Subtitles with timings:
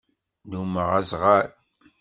[0.45, 1.49] Nnumeɣ azɣal.